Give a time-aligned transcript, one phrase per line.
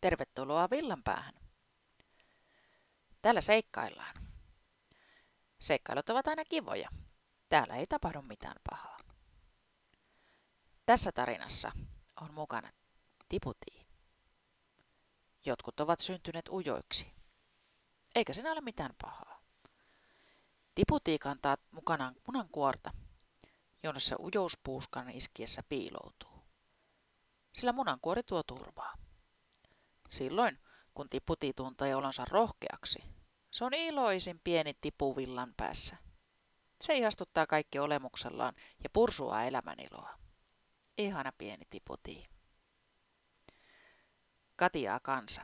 [0.00, 1.34] Tervetuloa villanpäähän.
[3.22, 4.26] Täällä seikkaillaan.
[5.58, 6.88] Seikkailut ovat aina kivoja.
[7.48, 8.98] Täällä ei tapahdu mitään pahaa.
[10.86, 11.72] Tässä tarinassa
[12.20, 12.70] on mukana
[13.28, 13.86] tiputii.
[15.44, 17.12] Jotkut ovat syntyneet ujoiksi.
[18.14, 19.40] Eikä siinä ole mitään pahaa.
[20.74, 22.90] Tiputii kantaa mukanaan munankuorta,
[23.82, 26.44] jonne se ujouspuuskan iskiessä piiloutuu.
[27.52, 28.94] Sillä munankuori tuo turvaa.
[30.16, 30.58] Silloin,
[30.94, 32.98] kun tiputii tuntee olonsa rohkeaksi,
[33.50, 35.96] se on iloisin pieni tipu villan päässä.
[36.80, 40.18] Se ihastuttaa kaikki olemuksellaan ja pursuaa elämän iloa.
[40.98, 42.26] Ihana pieni tiputii.
[44.56, 45.42] Katiaa kansa.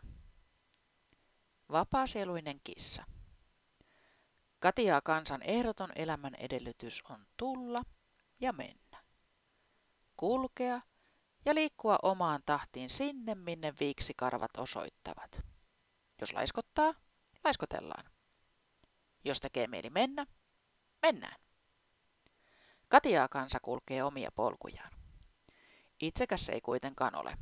[1.73, 3.04] Vapaasieluinen kissa.
[4.59, 7.82] Katiaa kansan ehdoton elämän edellytys on tulla
[8.40, 9.04] ja mennä.
[10.16, 10.80] Kulkea
[11.45, 15.40] ja liikkua omaan tahtiin sinne, minne viiksikarvat osoittavat.
[16.21, 16.95] Jos laiskottaa,
[17.45, 18.04] laiskotellaan.
[19.24, 20.26] Jos tekee mieli mennä,
[21.02, 21.37] mennään.
[22.88, 24.93] Katiaa kansa kulkee omia polkujaan.
[26.01, 27.37] Itsekäs se ei kuitenkaan ole.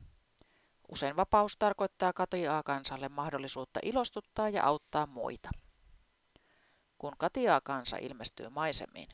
[0.88, 5.50] Usein vapaus tarkoittaa katiaa kansalle mahdollisuutta ilostuttaa ja auttaa muita.
[6.98, 9.08] Kun katiaa kansa ilmestyy maisemiin,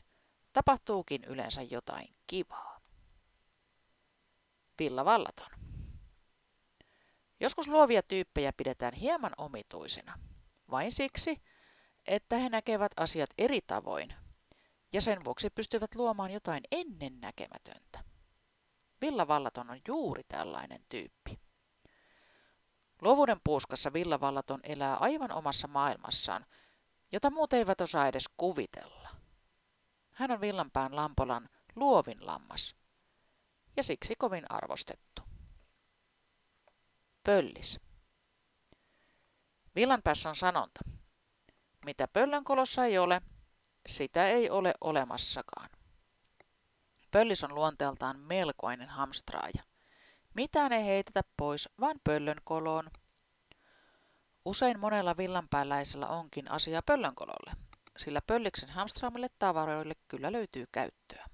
[0.53, 2.66] tapahtuukin yleensä jotain kivaa.
[4.79, 5.51] Villa Vallaton.
[7.39, 10.19] Joskus luovia tyyppejä pidetään hieman omituisina,
[10.71, 11.41] vain siksi,
[12.07, 14.13] että he näkevät asiat eri tavoin
[14.93, 18.03] ja sen vuoksi pystyvät luomaan jotain ennennäkemätöntä.
[19.01, 21.39] Villa Vallaton on juuri tällainen tyyppi.
[23.01, 26.45] Luovuuden puuskassa Villa Vallaton elää aivan omassa maailmassaan,
[27.11, 29.09] jota muut eivät osaa edes kuvitella.
[30.11, 32.75] Hän on Villanpään Lampolan luovin lammas
[33.77, 35.21] ja siksi kovin arvostettu.
[37.23, 37.79] Pöllis.
[39.75, 40.79] Villanpäässä on sanonta.
[41.85, 43.21] Mitä pöllönkolossa ei ole,
[43.85, 45.69] sitä ei ole olemassakaan.
[47.11, 49.63] Pöllis on luonteeltaan melkoinen hamstraaja.
[50.33, 52.91] Mitään ei heitetä pois, vaan pöllön koloon.
[54.45, 57.51] Usein monella villanpääläisellä onkin asia pöllönkololle,
[57.97, 61.25] sillä pölliksen hamstraamille tavaroille kyllä löytyy käyttöä.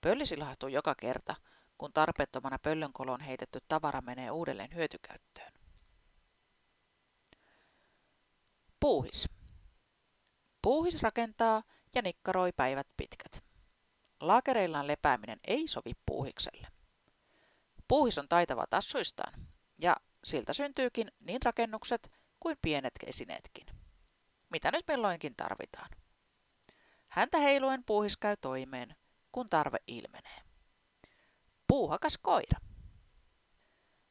[0.00, 1.34] Pöllis ilahtuu joka kerta,
[1.78, 5.52] kun tarpeettomana pöllönkoloon heitetty tavara menee uudelleen hyötykäyttöön.
[8.80, 9.28] Puuhis.
[10.62, 11.62] Puuhis rakentaa
[11.94, 13.44] ja nikkaroi päivät pitkät.
[14.20, 16.68] Laakereillaan lepääminen ei sovi puuhikselle.
[17.88, 19.48] Puuhis on taitava tassuistaan,
[19.78, 23.66] ja siltä syntyykin niin rakennukset kuin pienet esineetkin.
[24.50, 25.88] Mitä nyt milloinkin tarvitaan?
[27.08, 28.96] Häntä heiluen puuhis käy toimeen,
[29.38, 30.42] kun tarve ilmenee.
[31.66, 32.60] Puuhakas koira.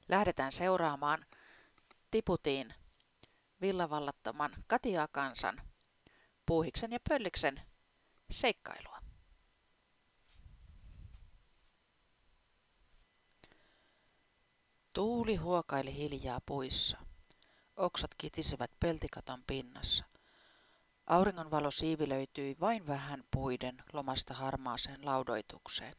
[0.09, 1.25] Lähdetään seuraamaan
[2.11, 2.73] Tiputiin
[3.61, 5.61] villavallattoman Katiakansan,
[6.45, 7.61] Puuhiksen ja Pölliksen
[8.31, 8.99] seikkailua.
[14.93, 16.97] Tuuli huokaili hiljaa puissa.
[17.75, 20.05] Oksat kitisivät peltikaton pinnassa.
[21.07, 25.95] Auringonvalo siivilöityi vain vähän puiden lomasta harmaaseen laudoitukseen.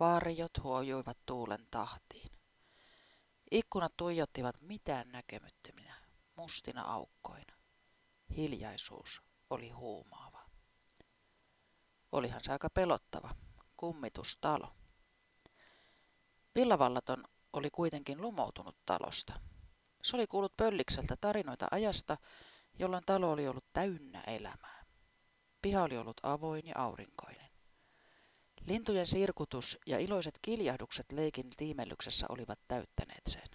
[0.00, 2.32] Varjot huojuivat tuulen tahtiin.
[3.50, 5.94] Ikkunat tuijottivat mitään näkemyttöminä,
[6.36, 7.56] mustina aukkoina.
[8.36, 10.44] Hiljaisuus oli huumaava.
[12.12, 13.34] Olihan se aika pelottava,
[13.76, 14.74] kummitustalo.
[16.54, 19.40] Villavallaton oli kuitenkin lumoutunut talosta.
[20.04, 22.16] Se oli kuullut Pöllikseltä tarinoita ajasta,
[22.78, 24.84] jolloin talo oli ollut täynnä elämää.
[25.62, 27.50] Piha oli ollut avoin ja aurinkoinen.
[28.60, 33.48] Lintujen sirkutus ja iloiset kiljahdukset leikin tiimellyksessä olivat täyttäneet sen.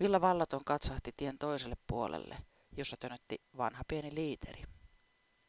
[0.00, 2.38] Villa Vallaton katsahti tien toiselle puolelle,
[2.76, 4.64] jossa tönötti vanha pieni liiteri.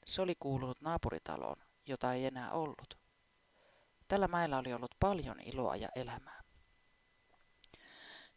[0.06, 1.56] Se oli kuulunut naapuritaloon,
[1.88, 2.98] jota ei enää ollut.
[4.08, 6.44] Tällä mäellä oli ollut paljon iloa ja elämää.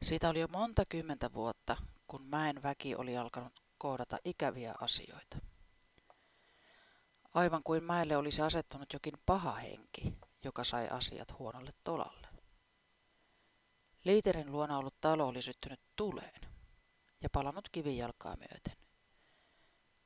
[0.03, 5.39] Siitä oli jo monta kymmentä vuotta, kun mäen väki oli alkanut kohdata ikäviä asioita.
[7.35, 12.29] Aivan kuin mäelle olisi asettunut jokin paha henki, joka sai asiat huonolle tolalle.
[14.05, 16.41] Liiterin luona ollut talo oli syttynyt tuleen
[17.23, 18.77] ja palannut kivijalkaa myöten.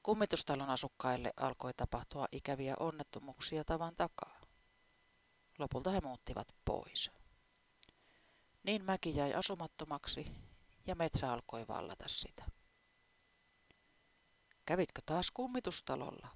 [0.02, 4.41] Kummitustalon asukkaille alkoi tapahtua ikäviä onnettomuuksia tavan takaa.
[5.58, 7.11] Lopulta he muuttivat pois.
[8.62, 10.26] Niin mäki jäi asumattomaksi
[10.91, 12.45] ja metsä alkoi vallata sitä.
[14.67, 16.29] Kävitkö taas kummitustalolla?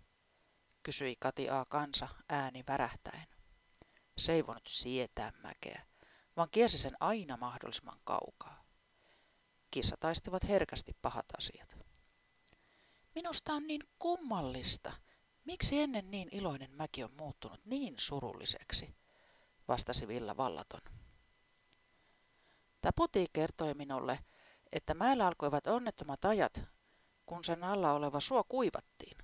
[0.83, 1.65] kysyi Kati A.
[1.69, 3.27] Kansa ääni värähtäen.
[4.19, 5.87] Se ei voinut sietää mäkeä,
[6.37, 8.65] vaan kiersi sen aina mahdollisimman kaukaa.
[9.71, 11.77] Kissataistivat herkästi pahat asiat.
[13.15, 14.93] Minusta on niin kummallista.
[15.45, 18.97] Miksi ennen niin iloinen mäki on muuttunut niin surulliseksi?
[19.69, 20.81] vastasi Villa vallaton.
[22.81, 24.19] Taputi kertoi minulle,
[24.75, 26.61] että mäellä alkoivat onnettomat ajat,
[27.26, 29.19] kun sen alla oleva suo kuivattiin.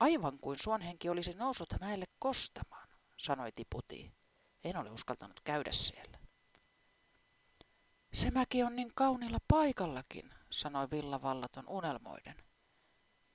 [0.00, 4.12] Aivan kuin suonhenki olisi noussut mäelle kostamaan, sanoi Tiputi.
[4.64, 6.18] En ole uskaltanut käydä siellä.
[8.12, 12.44] Se mäki on niin kaunilla paikallakin, sanoi Villa vallaton unelmoiden.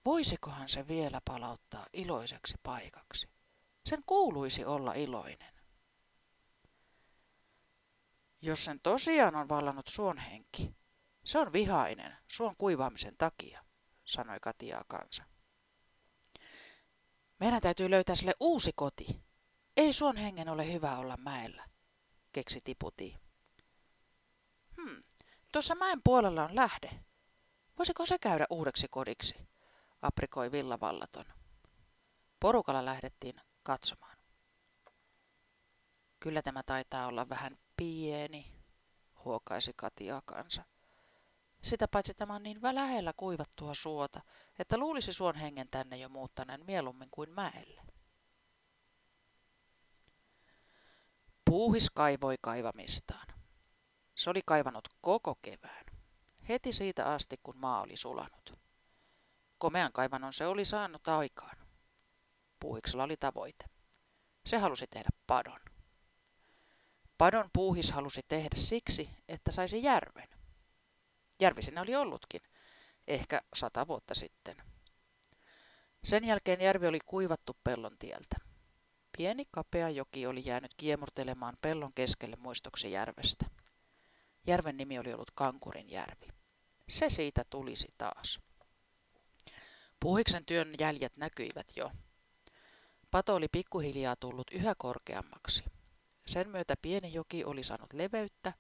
[0.06, 3.30] Voisikohan se vielä palauttaa iloiseksi paikaksi?
[3.86, 5.54] Sen kuuluisi olla iloinen.
[8.42, 10.79] Jos sen tosiaan on vallannut suonhenki,
[11.30, 13.64] se on vihainen suon kuivaamisen takia,
[14.06, 15.24] sanoi Katiaa kansa.
[17.40, 19.24] Meidän täytyy löytää sille uusi koti.
[19.78, 21.70] Ei suon hengen ole hyvä olla mäellä,
[22.32, 23.18] keksi Tiputi.
[24.78, 25.04] Hmm,
[25.52, 27.04] tuossa mäen puolella on lähde.
[27.78, 29.36] Voisiko se käydä uudeksi kodiksi?
[30.02, 31.26] aprikoi villavallaton.
[32.40, 34.18] Porukalla lähdettiin katsomaan.
[36.20, 38.56] Kyllä tämä taitaa olla vähän pieni,
[39.26, 40.64] huokaisi Katia kansa.
[41.64, 44.22] Sitä paitsi tämä on niin lähellä kuivattua suota,
[44.60, 47.82] että luulisi suon hengen tänne jo muuttaneen mieluummin kuin mäelle.
[51.46, 53.28] Puuhis kaivoi kaivamistaan.
[54.16, 55.86] Se oli kaivannut koko kevään,
[56.50, 58.60] heti siitä asti kun maa oli sulanut.
[59.58, 61.58] Komean kaivannon se oli saanut aikaan.
[62.60, 63.66] Puuhiksella oli tavoite.
[64.46, 65.60] Se halusi tehdä padon.
[67.18, 70.39] Padon puuhis halusi tehdä siksi, että saisi järven.
[71.40, 72.42] Järvi sinne oli ollutkin,
[73.08, 74.58] ehkä sata vuotta sitten.
[76.04, 78.36] Sen jälkeen järvi oli kuivattu pellon tieltä.
[79.18, 83.46] Pieni kapea joki oli jäänyt kiemurtelemaan pellon keskelle muistoksi järvestä.
[84.48, 86.28] Järven nimi oli ollut Kankurin järvi.
[86.90, 88.40] Se siitä tulisi taas.
[90.00, 91.92] Puuhiksen työn jäljet näkyivät jo.
[93.12, 95.64] Pato oli pikkuhiljaa tullut yhä korkeammaksi.
[96.28, 98.54] Sen myötä pieni joki oli saanut leveyttä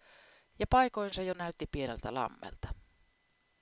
[0.59, 2.73] ja paikoin se jo näytti pieneltä lammelta.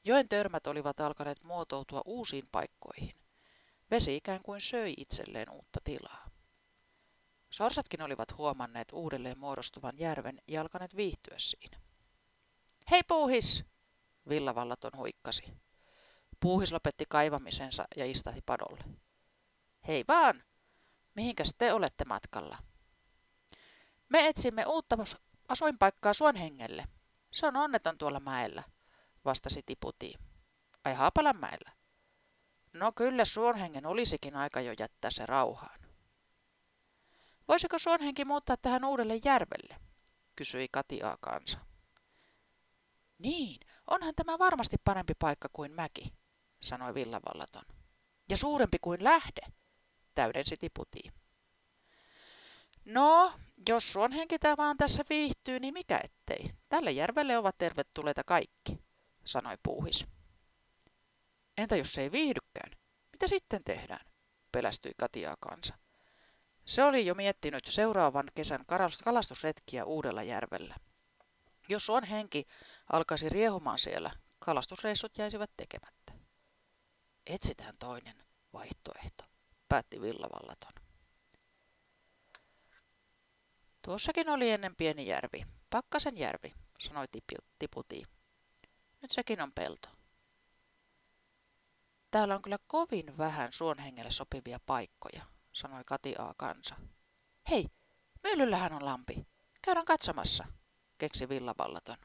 [0.03, 3.15] Joen törmät olivat alkaneet muotoutua uusiin paikkoihin.
[3.91, 6.29] Vesi ikään kuin söi itselleen uutta tilaa.
[7.49, 11.79] Sorsatkin olivat huomanneet uudelleen muodostuvan järven ja alkaneet viihtyä siinä.
[12.91, 13.65] Hei puuhis!
[14.29, 15.43] Villavallaton huikkasi.
[16.39, 18.83] Puuhis lopetti kaivamisensa ja istahti padolle.
[19.87, 20.43] Hei vaan!
[21.15, 22.57] Mihinkäs te olette matkalla?
[24.09, 24.97] Me etsimme uutta
[25.47, 26.87] asuinpaikkaa Suonhengelle.
[27.31, 28.63] Se on onneton tuolla mäellä,
[29.25, 30.13] vastasi Tiputi.
[30.85, 31.71] Ai Haapalanmäellä?
[32.73, 35.79] No kyllä Suonhengen olisikin aika jo jättää se rauhaan.
[37.47, 39.87] Voisiko Suonhenki muuttaa tähän uudelle järvelle?
[40.35, 41.57] kysyi Katiaa kansa.
[43.17, 46.13] Niin, onhan tämä varmasti parempi paikka kuin mäki,
[46.61, 47.65] sanoi Villavallaton.
[48.29, 49.41] Ja suurempi kuin lähde,
[50.15, 50.99] täydensi Tiputi.
[52.85, 53.33] No,
[53.67, 56.51] jos suonhenki tämä vaan tässä viihtyy, niin mikä ettei.
[56.69, 58.79] Tälle järvelle ovat tervetulleita kaikki,
[59.25, 60.05] sanoi puuhis.
[61.57, 62.71] Entä jos se ei viihdykään?
[63.11, 64.05] Mitä sitten tehdään?
[64.51, 65.73] pelästyi Katiaa kansa.
[66.65, 68.65] Se oli jo miettinyt seuraavan kesän
[69.03, 70.75] kalastusretkiä uudella järvellä.
[71.69, 72.47] Jos suon henki
[72.91, 76.13] alkaisi riehumaan siellä, kalastusreissut jäisivät tekemättä.
[77.27, 79.23] Etsitään toinen vaihtoehto,
[79.69, 80.76] päätti Villavallaton.
[83.87, 87.05] Tuossakin oli ennen pieni järvi, Pakkasen järvi, sanoi
[87.59, 88.03] Tiputi.
[89.01, 89.89] Nyt sekin on pelto.
[92.11, 96.33] Täällä on kyllä kovin vähän suonhengelle sopivia paikkoja, sanoi Kati A.
[96.37, 96.75] Kansa.
[97.49, 97.65] Hei,
[98.23, 99.27] myllyllähän on lampi.
[99.61, 100.45] Käydään katsomassa,
[100.97, 101.97] keksi villavallaton.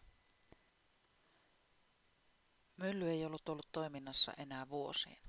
[2.77, 5.23] Mylly ei ollut ollut toiminnassa enää vuosiin.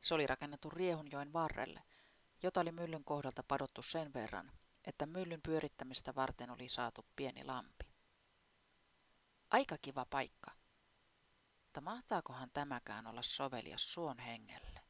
[0.00, 1.82] Se oli rakennettu Riehunjoen varrelle,
[2.42, 4.52] jota oli myllyn kohdalta padottu sen verran,
[4.88, 7.84] että myllyn pyörittämistä varten oli saatu pieni lampi.
[9.50, 10.50] Aika kiva paikka.
[11.64, 14.80] Mutta mahtaakohan tämäkään olla sovelias suon hengelle,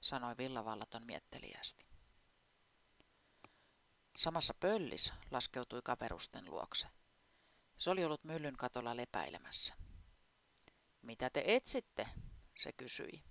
[0.00, 1.86] sanoi villavallaton mietteliästi.
[4.16, 6.86] Samassa pöllis laskeutui kaperusten luokse.
[7.78, 9.74] Se oli ollut myllyn katolla lepäilemässä.
[11.02, 12.08] Mitä te etsitte?
[12.56, 13.24] se kysyi.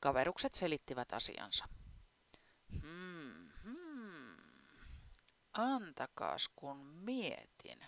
[0.00, 1.68] Kaverukset selittivät asiansa.
[2.72, 4.36] Hmm, hmm.
[5.58, 7.84] Antakaas kun mietin,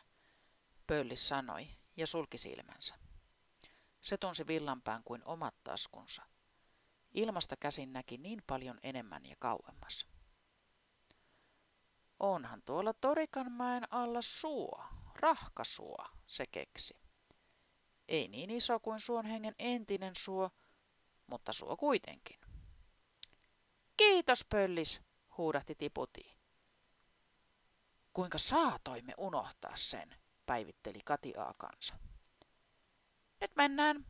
[0.86, 2.94] Pöllis sanoi ja sulki silmänsä.
[4.00, 6.22] Se tunsi villanpään kuin omat taskunsa.
[7.14, 10.06] Ilmasta käsin näki niin paljon enemmän ja kauemmas.
[12.20, 14.84] Onhan tuolla Torikanmäen alla suo,
[15.14, 16.94] rahkasuo, se keksi.
[18.08, 20.50] Ei niin iso kuin suonhengen entinen suo,
[21.26, 22.40] mutta suo kuitenkin.
[23.96, 25.00] Kiitos, pöllis,
[25.38, 26.39] huudahti Tiputi.
[28.12, 31.94] Kuinka saatoimme unohtaa sen, päivitteli Katiaa kanssa.
[33.40, 34.06] Nyt mennään,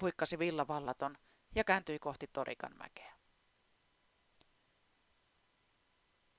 [0.00, 1.18] huikkasi villavallaton
[1.54, 3.18] ja kääntyi kohti Torikanmäkeä.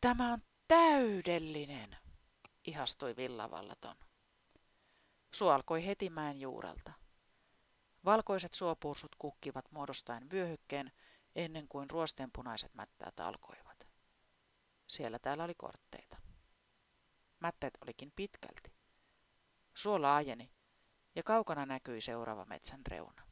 [0.01, 1.97] Tämä on täydellinen,
[2.67, 3.95] ihastui villavallaton.
[5.33, 6.93] Suo alkoi heti mäen juurelta.
[8.05, 10.91] Valkoiset suopursut kukkivat muodostaen vyöhykkeen
[11.35, 13.87] ennen kuin ruosteenpunaiset mättäät alkoivat.
[14.87, 15.98] Siellä täällä oli kortteita.
[17.39, 18.73] Mätteet olikin pitkälti.
[19.73, 20.51] Suo laajeni
[21.15, 23.27] ja kaukana näkyi seuraava metsän reuna.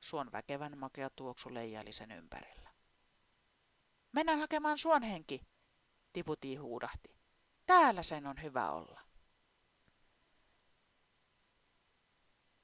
[0.00, 2.70] Suon väkevän makea tuoksu leijaili sen ympärillä.
[4.12, 5.46] Mennään hakemaan suonhenki,
[6.12, 7.16] Tiputi huudahti.
[7.66, 9.00] Täällä sen on hyvä olla.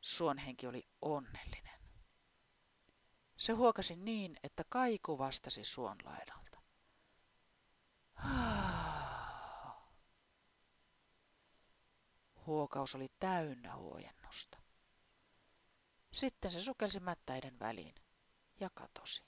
[0.01, 1.81] Suonhenki oli onnellinen.
[3.37, 6.63] Se huokasi niin, että kaiku vastasi suon laidalta.
[12.47, 14.59] Huokaus oli täynnä huojennusta.
[16.13, 17.95] Sitten se sukelsi mättäiden väliin
[18.61, 19.23] ja katosi.